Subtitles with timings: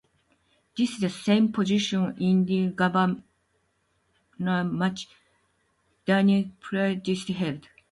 [0.75, 3.21] This is the same position Indiana Governor
[4.63, 5.07] Mitch
[6.07, 7.67] Daniels previously held.